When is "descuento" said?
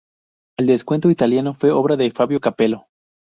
0.65-1.11